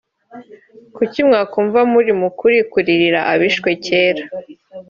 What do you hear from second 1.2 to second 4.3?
mwakumva muri mu kuri kuririra abishwe cyera